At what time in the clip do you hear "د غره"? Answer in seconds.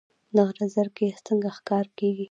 0.35-0.65